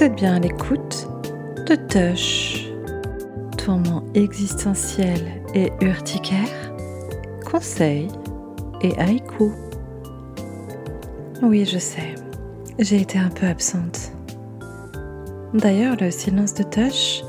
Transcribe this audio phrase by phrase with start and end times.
[0.00, 1.08] Vous êtes bien à l'écoute
[1.66, 2.70] de Tush,
[3.58, 5.20] tourment existentiel
[5.54, 6.72] et urticaire,
[7.44, 8.08] conseil
[8.80, 9.52] et haïku.
[11.42, 12.14] Oui, je sais,
[12.78, 14.12] j'ai été un peu absente.
[15.52, 17.22] D'ailleurs, le silence de Tush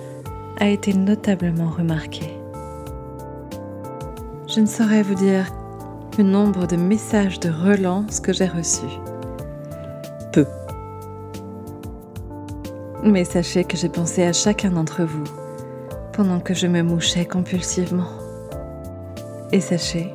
[0.62, 2.30] a été notablement remarqué.
[4.48, 5.46] Je ne saurais vous dire
[6.18, 9.11] le nombre de messages de relance que j'ai reçus.
[13.04, 15.24] Mais sachez que j'ai pensé à chacun d'entre vous
[16.14, 18.10] pendant que je me mouchais compulsivement.
[19.52, 20.08] Et sachez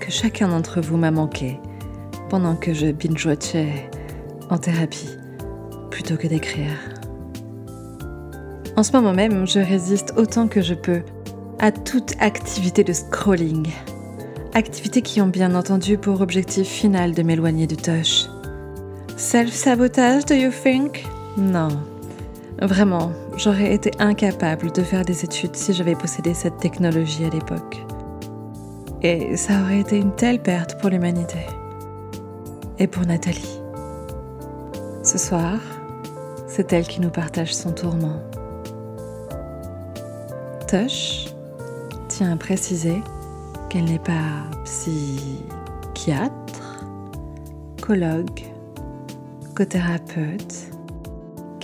[0.00, 1.58] que chacun d'entre vous m'a manqué
[2.28, 3.90] pendant que je binge-watchais
[4.50, 5.10] en thérapie
[5.90, 6.76] plutôt que d'écrire.
[8.76, 11.02] En ce moment même, je résiste autant que je peux
[11.58, 13.66] à toute activité de scrolling.
[14.54, 18.28] Activités qui ont bien entendu pour objectif final de m'éloigner de Tosh.
[19.16, 21.04] Self-sabotage, do you think?
[21.36, 21.95] Non.
[22.62, 27.84] Vraiment, j'aurais été incapable de faire des études si j'avais possédé cette technologie à l'époque.
[29.02, 31.46] Et ça aurait été une telle perte pour l'humanité.
[32.78, 33.60] Et pour Nathalie.
[35.02, 35.58] Ce soir,
[36.46, 38.22] c'est elle qui nous partage son tourment.
[40.66, 41.26] Tosh
[42.08, 43.02] tient à préciser
[43.68, 46.32] qu'elle n'est pas psychiatre,
[47.82, 48.42] collogue,
[49.54, 50.70] cothérapeute,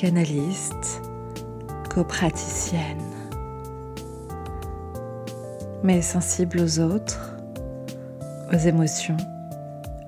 [0.02, 1.00] canaliste,
[1.88, 2.98] copraticienne,
[5.84, 7.36] mais sensible aux autres,
[8.52, 9.16] aux émotions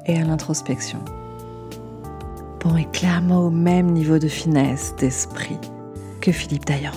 [0.06, 0.98] et à l'introspection.
[2.58, 5.60] Bon, et clairement au même niveau de finesse d'esprit
[6.20, 6.90] que Philippe Dayan.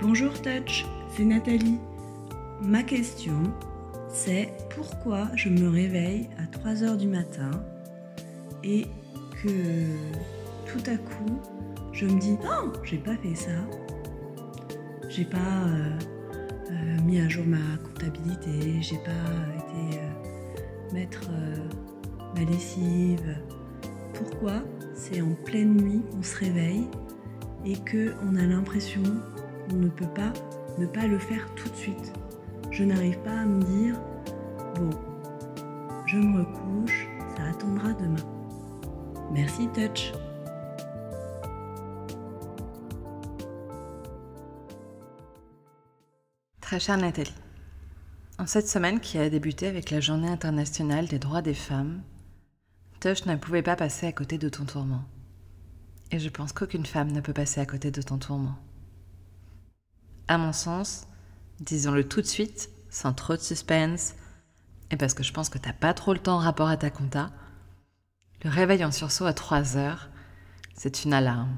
[0.00, 1.80] Bonjour Touch, c'est Nathalie.
[2.62, 3.42] Ma question,
[4.08, 7.50] c'est pourquoi je me réveille à 3 heures du matin
[8.64, 8.86] et
[9.42, 9.48] que
[10.66, 11.38] tout à coup,
[11.92, 13.50] je me dis Oh, j'ai pas fait ça.
[15.08, 15.98] J'ai pas euh,
[16.70, 19.10] euh, mis à jour ma comptabilité, j'ai pas
[19.56, 21.30] été euh, mettre
[22.34, 23.36] ma lessive.
[24.14, 24.62] Pourquoi?
[24.94, 26.88] C'est en pleine nuit qu'on se réveille
[27.64, 29.02] et que on a l'impression
[29.72, 30.32] on ne peut pas
[30.78, 32.12] ne pas le faire tout de suite.
[32.70, 34.00] Je n'arrive pas à me dire,
[34.74, 34.90] bon,
[36.06, 38.33] je me recouche, ça attendra demain.
[39.34, 40.12] Merci Touch.
[46.60, 47.34] Très chère Nathalie,
[48.38, 52.00] en cette semaine qui a débuté avec la Journée internationale des droits des femmes,
[53.00, 55.02] Touch ne pouvait pas passer à côté de ton tourment.
[56.12, 58.56] Et je pense qu'aucune femme ne peut passer à côté de ton tourment.
[60.28, 61.08] À mon sens,
[61.58, 64.14] disons-le tout de suite, sans trop de suspense,
[64.92, 66.90] et parce que je pense que t'as pas trop le temps en rapport à ta
[66.90, 67.32] compta,
[68.44, 70.10] le réveil en sursaut à 3 heures,
[70.74, 71.56] c'est une alarme,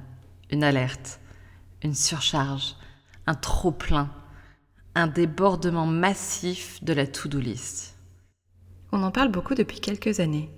[0.51, 1.21] une alerte,
[1.83, 2.77] une surcharge,
[3.27, 4.11] un trop-plein,
[4.95, 7.99] un débordement massif de la to-do list.
[8.93, 10.49] On en parle beaucoup depuis quelques années,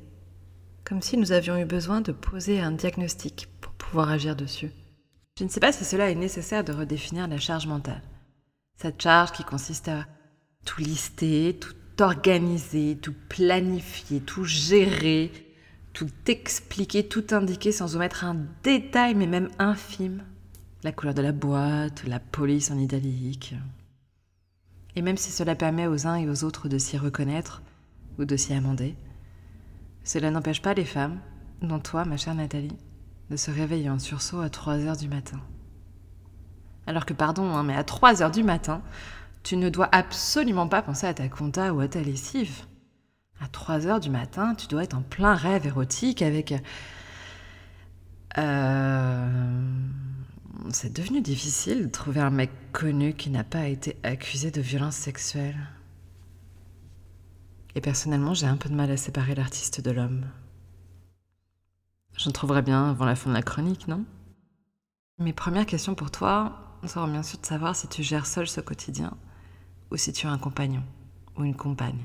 [0.84, 4.70] comme si nous avions eu besoin de poser un diagnostic pour pouvoir agir dessus.
[5.38, 8.02] Je ne sais pas si cela est nécessaire de redéfinir la charge mentale.
[8.76, 10.06] Cette charge qui consiste à
[10.66, 15.47] tout lister, tout organiser, tout planifier, tout gérer,
[15.98, 20.22] tout expliquer, tout indiquer sans omettre un détail, mais même infime.
[20.84, 23.56] La couleur de la boîte, la police en italique.
[24.94, 27.62] Et même si cela permet aux uns et aux autres de s'y reconnaître
[28.16, 28.94] ou de s'y amender,
[30.04, 31.18] cela n'empêche pas les femmes,
[31.62, 32.78] dont toi, ma chère Nathalie,
[33.30, 35.40] de se réveiller en sursaut à 3 heures du matin.
[36.86, 38.82] Alors que, pardon, hein, mais à 3 heures du matin,
[39.42, 42.62] tu ne dois absolument pas penser à ta compta ou à ta lessive.
[43.40, 46.54] À 3 heures du matin, tu dois être en plein rêve érotique avec.
[48.36, 49.78] Euh...
[50.70, 54.96] C'est devenu difficile de trouver un mec connu qui n'a pas été accusé de violence
[54.96, 55.56] sexuelle.
[57.74, 60.26] Et personnellement, j'ai un peu de mal à séparer l'artiste de l'homme.
[62.16, 64.04] J'en trouverai bien avant la fin de la chronique, non?
[65.18, 68.60] Mes premières questions pour toi seront bien sûr de savoir si tu gères seul ce
[68.60, 69.16] quotidien
[69.90, 70.82] ou si tu as un compagnon
[71.36, 72.04] ou une compagne.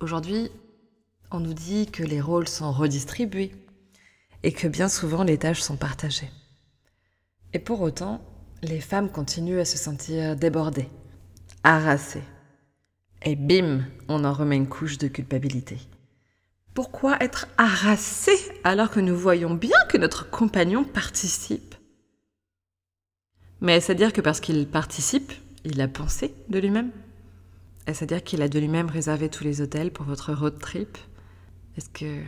[0.00, 0.50] Aujourd'hui,
[1.30, 3.52] on nous dit que les rôles sont redistribués
[4.42, 6.30] et que bien souvent les tâches sont partagées.
[7.54, 8.20] Et pour autant,
[8.62, 10.90] les femmes continuent à se sentir débordées,
[11.62, 12.24] harassées.
[13.22, 15.78] Et bim, on en remet une couche de culpabilité.
[16.74, 18.32] Pourquoi être harassé
[18.64, 21.74] alors que nous voyons bien que notre compagnon participe?
[23.62, 25.32] Mais est-ce à dire que parce qu'il participe,
[25.64, 26.92] il a pensé de lui-même?
[27.86, 30.98] Est-ce à dire qu'il a de lui-même réservé tous les hôtels pour votre road trip.
[31.76, 32.20] Est-ce que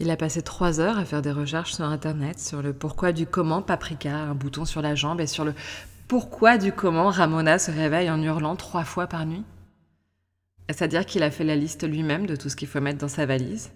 [0.00, 3.24] Il a passé trois heures à faire des recherches sur Internet sur le pourquoi du
[3.24, 5.54] comment Paprika un bouton sur la jambe et sur le
[6.08, 9.44] pourquoi du comment Ramona se réveille en hurlant trois fois par nuit?
[10.68, 12.98] Est-ce à dire qu'il a fait la liste lui-même de tout ce qu'il faut mettre
[12.98, 13.70] dans sa valise?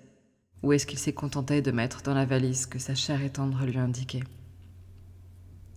[0.63, 3.65] Ou est-ce qu'il s'est contenté de mettre dans la valise que sa chère et tendre
[3.65, 4.25] lui indiquait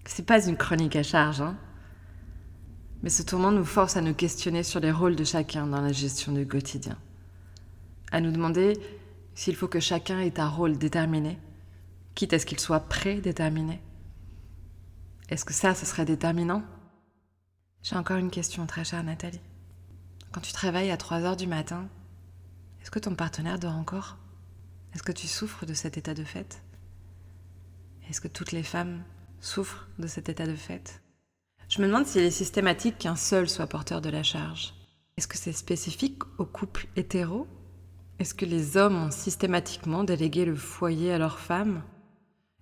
[0.05, 1.57] C'est pas une chronique à charge, hein?
[3.03, 5.91] Mais ce tourment nous force à nous questionner sur les rôles de chacun dans la
[5.91, 6.97] gestion du quotidien.
[8.11, 8.79] À nous demander
[9.35, 11.37] s'il faut que chacun ait un rôle déterminé,
[12.15, 13.81] quitte à ce qu'il soit prédéterminé.
[15.27, 16.63] Est-ce que ça, ce serait déterminant?
[17.81, 19.41] J'ai encore une question très chère Nathalie.
[20.31, 21.89] Quand tu travailles à 3 heures du matin,
[22.81, 24.17] est-ce que ton partenaire dort encore?
[24.93, 26.63] Est-ce que tu souffres de cet état de fait?
[28.09, 29.03] Est-ce que toutes les femmes
[29.41, 31.02] souffrent de cet état de fait?
[31.75, 34.75] Je me demande s'il est systématique qu'un seul soit porteur de la charge.
[35.17, 37.47] Est-ce que c'est spécifique aux couples hétéros?
[38.19, 41.81] Est-ce que les hommes ont systématiquement délégué le foyer à leurs femmes?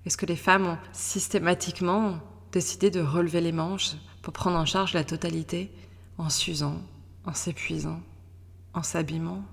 [0.05, 2.21] Est-ce que les femmes ont systématiquement
[2.53, 5.73] décidé de relever les manches pour prendre en charge la totalité
[6.17, 6.81] en s'usant,
[7.25, 7.99] en s'épuisant,
[8.73, 9.43] en s'abîmant?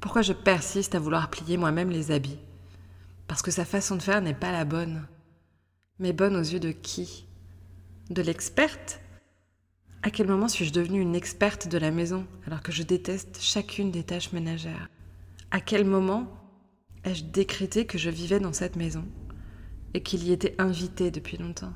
[0.00, 2.40] Pourquoi je persiste à vouloir plier moi-même les habits?
[3.28, 5.06] Parce que sa façon de faire n'est pas la bonne.
[6.00, 7.28] Mais bonne aux yeux de qui?
[8.10, 9.00] De l'experte
[10.02, 13.92] À quel moment suis-je devenue une experte de la maison alors que je déteste chacune
[13.92, 14.88] des tâches ménagères?
[15.52, 16.26] À quel moment
[17.04, 19.04] ai-je décrété que je vivais dans cette maison
[19.94, 21.72] et qu'il y était invité depuis longtemps?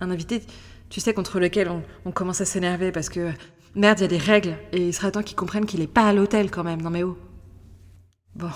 [0.00, 0.42] Un invité,
[0.88, 1.70] tu sais, contre lequel
[2.06, 3.30] on, commence à s'énerver parce que
[3.74, 6.08] Merde, il y a des règles, et il serait temps qu'ils comprennent qu'il est pas
[6.08, 7.18] à l'hôtel quand même, non mais oh.
[8.34, 8.50] Bon.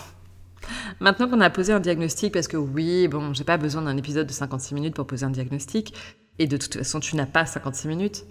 [1.00, 4.26] Maintenant qu'on a posé un diagnostic, parce que oui, bon, j'ai pas besoin d'un épisode
[4.26, 5.94] de 56 minutes pour poser un diagnostic,
[6.38, 8.24] et de toute façon, tu n'as pas 56 minutes.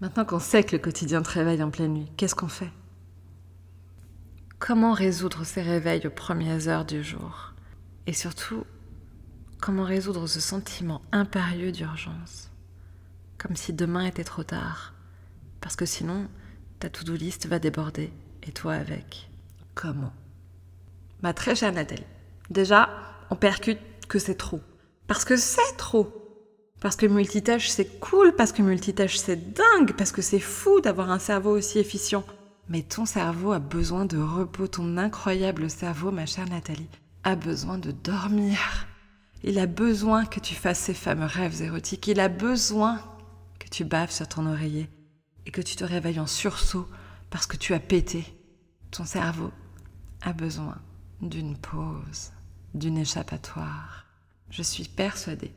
[0.00, 2.72] Maintenant qu'on sait que le quotidien te réveille en pleine nuit, qu'est-ce qu'on fait?
[4.58, 7.52] Comment résoudre ces réveils aux premières heures du jour?
[8.06, 8.64] Et surtout,
[9.60, 12.50] comment résoudre ce sentiment impérieux d'urgence?
[13.38, 14.94] Comme si demain était trop tard.
[15.60, 16.28] Parce que sinon,
[16.78, 19.30] ta to-do list va déborder, et toi avec.
[19.74, 20.12] Comment?
[21.22, 22.02] Ma très chère Nathalie,
[22.50, 22.90] déjà,
[23.30, 23.78] on percute
[24.08, 24.60] que c'est trop.
[25.06, 26.12] Parce que c'est trop.
[26.80, 31.12] Parce que multitâche c'est cool, parce que multitâche c'est dingue, parce que c'est fou d'avoir
[31.12, 32.24] un cerveau aussi efficient.
[32.68, 36.88] Mais ton cerveau a besoin de repos, ton incroyable cerveau, ma chère Nathalie,
[37.22, 38.58] a besoin de dormir.
[39.44, 43.00] Il a besoin que tu fasses ces fameux rêves érotiques, il a besoin
[43.60, 44.88] que tu baves sur ton oreiller
[45.46, 46.88] et que tu te réveilles en sursaut
[47.30, 48.24] parce que tu as pété,
[48.90, 49.52] ton cerveau
[50.22, 50.78] a besoin
[51.22, 52.32] d'une pause,
[52.74, 54.06] d'une échappatoire.
[54.50, 55.54] Je suis persuadée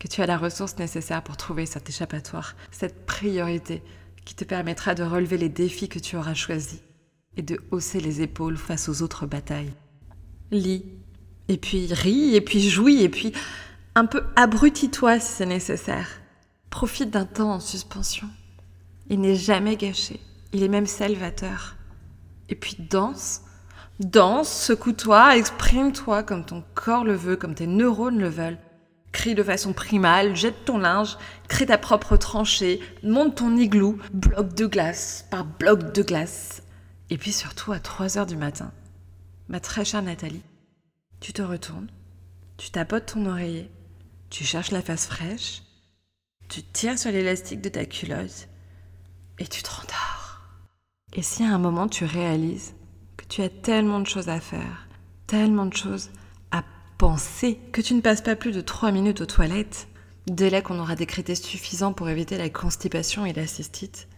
[0.00, 3.82] que tu as la ressource nécessaire pour trouver cet échappatoire, cette priorité
[4.24, 6.80] qui te permettra de relever les défis que tu auras choisis
[7.36, 9.74] et de hausser les épaules face aux autres batailles.
[10.50, 10.84] Lis,
[11.48, 13.32] et puis ris, et puis jouis, et puis
[13.94, 16.08] un peu abrutis-toi si c'est nécessaire.
[16.70, 18.28] Profite d'un temps en suspension.
[19.08, 20.20] Il n'est jamais gâché.
[20.52, 21.76] Il est même salvateur.
[22.48, 23.42] Et puis danse.
[24.00, 28.58] Danse, secoue-toi, exprime-toi comme ton corps le veut, comme tes neurones le veulent.
[29.12, 34.52] Crie de façon primale, jette ton linge, crée ta propre tranchée, monte ton igloo, bloc
[34.54, 36.64] de glace par bloc de glace.
[37.08, 38.72] Et puis surtout à 3 heures du matin,
[39.48, 40.42] ma très chère Nathalie,
[41.20, 41.90] tu te retournes,
[42.56, 43.70] tu tapotes ton oreiller,
[44.28, 45.62] tu cherches la face fraîche,
[46.48, 48.48] tu tires sur l'élastique de ta culotte
[49.38, 50.40] et tu te rendors.
[51.12, 52.74] Et si à un moment tu réalises
[53.28, 54.88] tu as tellement de choses à faire,
[55.26, 56.10] tellement de choses
[56.50, 56.62] à
[56.98, 59.88] penser, que tu ne passes pas plus de 3 minutes aux toilettes,
[60.26, 64.08] délai qu'on aura décrété suffisant pour éviter la constipation et la cystite,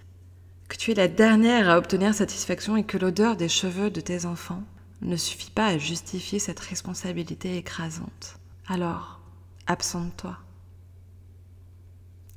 [0.69, 4.27] que tu es la dernière à obtenir satisfaction et que l'odeur des cheveux de tes
[4.27, 4.63] enfants
[5.03, 8.39] ne suffit pas à justifier cette responsabilité écrasante.
[8.67, 9.21] Alors,
[9.67, 10.37] absente-toi.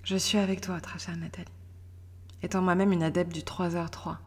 [0.03, 1.51] Je suis avec toi, très chère Nathalie
[2.43, 4.17] étant moi-même une adepte du 3h3.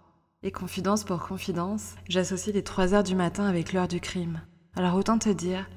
[0.44, 4.40] Et confidence pour confidence, j'associe les 3 heures du matin avec l'heure du crime.
[4.74, 5.70] Alors autant te dire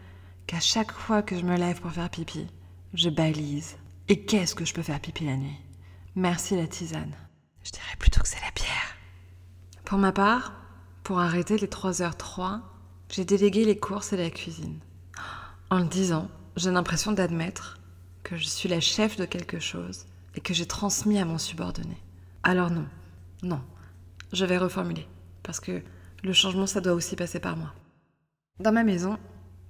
[0.48, 2.48] qu'à chaque fois que je me lève pour faire pipi,
[2.96, 3.78] je balise.
[4.08, 5.60] Et qu'est-ce que je peux faire pipi la nuit?
[6.16, 7.14] Merci la tisane.
[7.64, 8.98] Je dirais plutôt que c'est la pierre.
[9.84, 10.54] Pour ma part,
[11.04, 12.62] pour arrêter les 3h03,
[13.10, 14.80] j'ai délégué les courses et la cuisine.
[15.70, 17.80] En le disant, j'ai l'impression d'admettre
[18.24, 21.98] que je suis la chef de quelque chose et que j'ai transmis à mon subordonné.
[22.42, 22.88] Alors non,
[23.44, 23.62] non,
[24.36, 25.08] je vais reformuler,
[25.44, 25.82] parce que
[26.24, 27.74] le changement, ça doit aussi passer par moi.
[28.60, 29.18] Dans ma maison,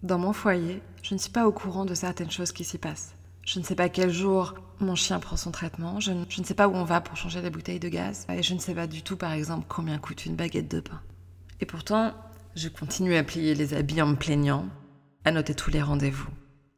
[0.04, 3.16] dans mon foyer, je ne suis pas au courant de certaines choses qui s'y passent.
[3.46, 6.68] Je ne sais pas quel jour mon chien prend son traitement, je ne, sais pas
[6.68, 9.02] où on va pour changer les bouteilles de gaz, et je ne sais pas du
[9.04, 11.02] tout, par exemple, combien coûte une baguette de pain.
[11.62, 12.14] Et pourtant,
[12.56, 14.66] Je continuais à plier les habits en me plaignant,
[15.26, 16.30] à noter tous les rendez-vous,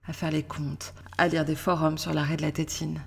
[0.07, 3.01] à faire les comptes, à lire des forums sur l'arrêt de la tétine,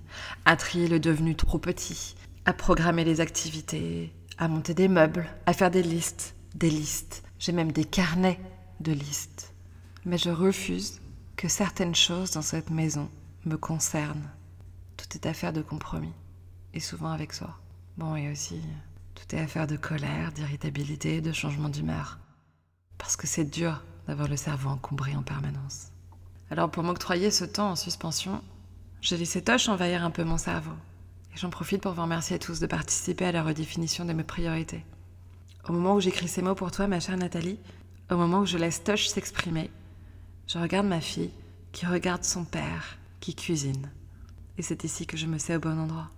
[0.44, 5.52] à trier le devenu trop petit, à programmer les activités, à monter des meubles, à
[5.52, 7.22] faire des listes, des listes.
[7.38, 8.40] J'ai même des carnets
[8.80, 9.52] de listes.
[10.06, 11.02] Mais je refuse
[11.36, 13.10] que certaines choses dans cette maison
[13.44, 14.30] me concernent.
[14.96, 16.14] Tout est affaire de compromis,
[16.72, 17.54] et souvent avec soi.
[17.98, 18.62] Bon, et aussi,
[19.14, 22.18] tout est affaire de colère, d'irritabilité, de changement d'humeur.
[22.96, 25.92] Parce que c'est dur d'avoir le cerveau encombré en permanence.
[26.50, 28.42] Alors pour m'octroyer ce temps en suspension,
[29.02, 30.72] j'ai laissé Toche envahir un peu mon cerveau.
[31.34, 34.84] Et j'en profite pour vous remercier tous de participer à la redéfinition de mes priorités.
[35.68, 37.58] Au moment où j'écris ces mots pour toi, ma chère Nathalie,
[38.10, 39.70] au moment où je laisse Toche s'exprimer,
[40.46, 41.30] je regarde ma fille
[41.72, 43.90] qui regarde son père qui cuisine.
[44.58, 46.10] Et c'est ici que je me sais au bon endroit.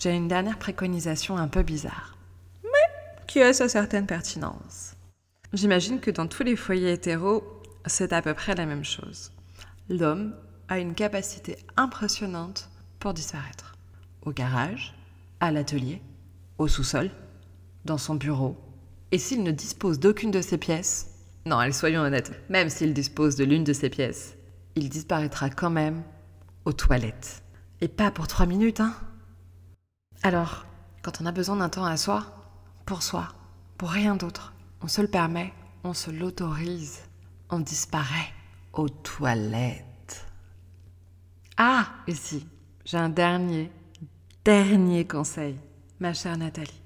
[0.00, 2.16] J'ai une dernière préconisation un peu bizarre,
[2.62, 4.94] mais qui a sa certaine pertinence.
[5.52, 7.42] J'imagine que dans tous les foyers hétéros,
[7.86, 9.32] c'est à peu près la même chose.
[9.88, 10.34] L'homme
[10.68, 12.68] a une capacité impressionnante
[13.00, 13.74] pour disparaître.
[14.22, 14.94] Au garage,
[15.40, 16.02] à l'atelier,
[16.58, 17.10] au sous-sol,
[17.84, 18.56] dans son bureau.
[19.12, 21.14] Et s'il ne dispose d'aucune de ces pièces,
[21.46, 24.36] non, allez, soyons honnêtes, même s'il dispose de l'une de ces pièces,
[24.74, 26.02] il disparaîtra quand même
[26.66, 27.42] aux toilettes.
[27.80, 28.94] Et pas pour trois minutes, hein
[30.22, 30.66] Alors,
[31.02, 32.26] quand on a besoin d'un temps à soi,
[32.84, 33.28] pour soi,
[33.78, 37.00] pour rien d'autre, on se le permet, on se l'autorise,
[37.48, 38.32] on disparaît
[38.74, 40.26] aux toilettes.
[41.56, 42.46] Ah, ici,
[42.84, 43.70] j'ai un dernier,
[44.44, 45.56] dernier conseil,
[46.00, 46.82] ma chère Nathalie.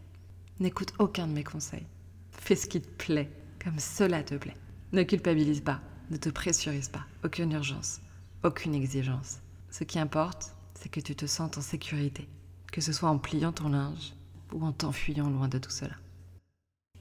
[0.59, 1.87] N'écoute aucun de mes conseils.
[2.31, 3.31] Fais ce qui te plaît,
[3.63, 4.57] comme cela te plaît.
[4.93, 5.81] Ne culpabilise pas,
[6.11, 8.01] ne te pressurise pas, aucune urgence,
[8.43, 9.39] aucune exigence.
[9.71, 12.29] Ce qui importe, c'est que tu te sentes en sécurité,
[12.73, 14.13] que ce soit en pliant ton linge
[14.53, 15.95] ou en t'enfuyant loin de tout cela.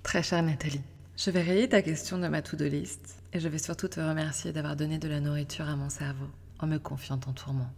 [0.03, 0.81] Très chère Nathalie,
[1.17, 4.51] je vais rayer ta question de ma to-do list et je vais surtout te remercier
[4.51, 6.27] d'avoir donné de la nourriture à mon cerveau
[6.59, 7.71] en me confiant ton tourment.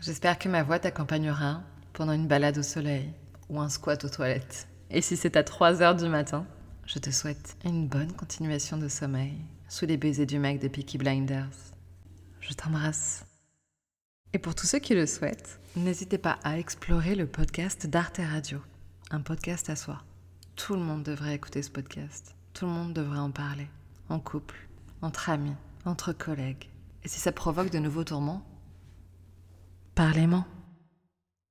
[0.00, 1.62] J'espère que ma voix t'accompagnera
[1.94, 3.10] pendant une balade au soleil
[3.48, 4.68] ou un squat aux toilettes.
[4.90, 6.46] Et si c'est à 3 heures du matin,
[6.86, 9.32] je te souhaite une bonne continuation de sommeil
[9.68, 11.72] sous les baisers du mec de Peaky Blinders.
[12.40, 13.24] Je t'embrasse.
[14.34, 18.60] Et pour tous ceux qui le souhaitent, n'hésitez pas à explorer le podcast d'Arte Radio,
[19.10, 20.02] un podcast à soi.
[20.56, 22.34] Tout le monde devrait écouter ce podcast.
[22.52, 23.68] Tout le monde devrait en parler.
[24.08, 24.68] En couple,
[25.00, 26.68] entre amis, entre collègues.
[27.02, 28.44] Et si ça provoque de nouveaux tourments,
[29.94, 30.44] parlez-moi.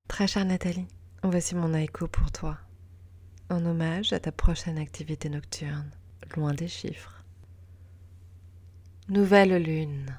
[0.08, 0.88] Très chère Nathalie,
[1.24, 2.58] voici mon haïku pour toi.
[3.50, 5.90] En hommage à ta prochaine activité nocturne,
[6.36, 7.24] loin des chiffres.
[9.10, 10.16] Nouvelle lune.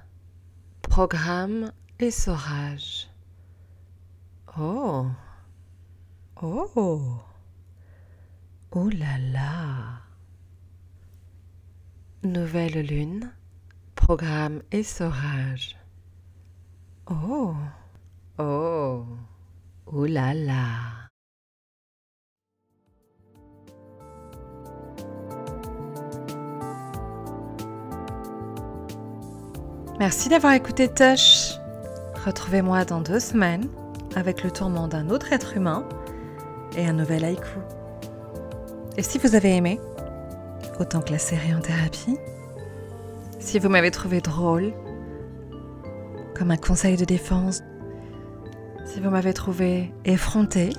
[0.82, 3.08] Programme essorage.
[4.58, 5.06] Oh.
[6.42, 7.22] Oh.
[8.72, 10.00] Oh là là.
[12.24, 13.32] Nouvelle lune.
[13.94, 15.76] Programme essorage.
[17.06, 17.54] Oh.
[18.38, 19.06] Oh.
[19.86, 21.10] Oh là là.
[29.98, 31.52] Merci d'avoir écouté Tush.
[32.24, 33.68] Retrouvez-moi dans deux semaines
[34.16, 35.86] avec le tourment d'un autre être humain
[36.76, 37.58] et un nouvel haïku.
[38.96, 39.78] Et si vous avez aimé,
[40.80, 42.16] autant que la série en thérapie,
[43.38, 44.72] si vous m'avez trouvé drôle,
[46.34, 47.60] comme un conseil de défense,
[48.94, 50.70] si vous m'avez trouvé effrontée,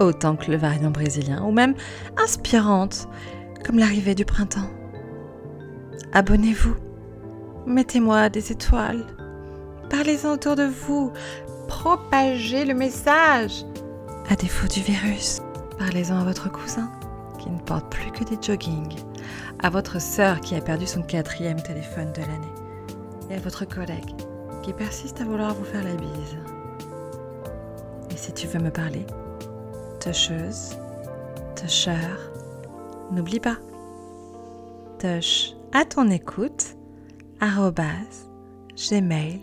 [0.00, 1.74] autant que le variant brésilien, ou même
[2.16, 3.06] inspirante,
[3.66, 4.70] comme l'arrivée du printemps,
[6.14, 6.74] abonnez-vous
[7.66, 9.04] Mettez-moi des étoiles.
[9.90, 11.12] Parlez-en autour de vous.
[11.66, 13.66] Propagez le message.
[14.30, 15.42] À défaut du virus,
[15.78, 16.90] parlez-en à votre cousin
[17.38, 18.96] qui ne porte plus que des joggings,
[19.62, 22.54] à votre sœur qui a perdu son quatrième téléphone de l'année,
[23.28, 24.14] et à votre collègue
[24.62, 26.47] qui persiste à vouloir vous faire la bise.
[28.20, 29.06] Si tu veux me parler,
[30.00, 30.76] toucheuse,
[31.54, 32.32] toucheur,
[33.12, 33.58] n'oublie pas,
[34.98, 36.74] touche à ton écoute
[38.74, 39.38] gmail.com